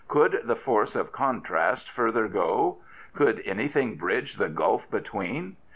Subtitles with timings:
[0.07, 2.79] Could the force of contrast further go?
[3.13, 5.57] Could an)d;hing bridge the gulf between